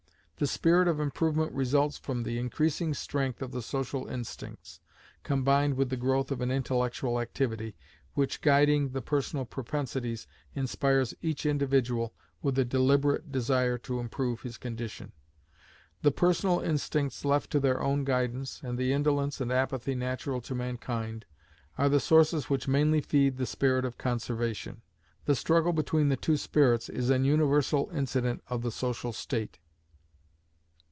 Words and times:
The 0.43 0.47
spirit 0.47 0.87
of 0.87 0.99
improvement 0.99 1.51
results 1.53 1.99
from 1.99 2.23
the 2.23 2.39
increasing 2.39 2.95
strength 2.95 3.43
of 3.43 3.51
the 3.51 3.61
social 3.61 4.07
instincts, 4.07 4.79
combined 5.21 5.75
with 5.75 5.91
the 5.91 5.97
growth 5.97 6.31
of 6.31 6.41
an 6.41 6.49
intellectual 6.49 7.19
activity, 7.21 7.75
which 8.15 8.41
guiding 8.41 8.89
the 8.89 9.03
personal 9.03 9.45
propensities, 9.45 10.25
inspires 10.55 11.13
each 11.21 11.45
individual 11.45 12.15
with 12.41 12.57
a 12.57 12.65
deliberate 12.65 13.31
desire 13.31 13.77
to 13.77 13.99
improve 13.99 14.41
his 14.41 14.57
condition. 14.57 15.11
The 16.01 16.09
personal 16.09 16.59
instincts 16.59 17.23
left 17.23 17.51
to 17.51 17.59
their 17.59 17.79
own 17.79 18.03
guidance, 18.03 18.61
and 18.63 18.79
the 18.79 18.93
indolence 18.93 19.41
and 19.41 19.51
apathy 19.51 19.93
natural 19.93 20.41
to 20.41 20.55
mankind, 20.55 21.25
are 21.77 21.87
the 21.87 21.99
sources 21.99 22.49
which 22.49 22.67
mainly 22.67 22.99
feed 23.01 23.37
the 23.37 23.45
spirit 23.45 23.85
of 23.85 23.99
Conservation. 23.99 24.81
The 25.25 25.35
struggle 25.35 25.71
between 25.71 26.09
the 26.09 26.17
two 26.17 26.35
spirits 26.35 26.89
is 26.89 27.11
an 27.11 27.25
universal 27.25 27.91
incident 27.93 28.41
of 28.47 28.63
the 28.63 28.71
social 28.71 29.13
state. 29.13 29.59